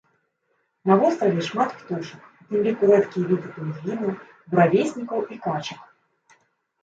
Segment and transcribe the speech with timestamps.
[0.91, 4.15] На востраве шмат птушак, у тым ліку рэдкія віды пінгвінаў,
[4.53, 5.81] буравеснікаў і качак.